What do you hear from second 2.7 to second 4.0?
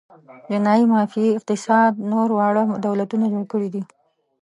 دولتونه جوړ کړي دي.